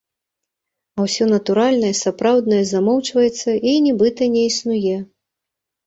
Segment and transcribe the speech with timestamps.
[0.97, 4.97] А ўсё натуральнае, сапраўднае замоўчваецца і нібыта не існуе.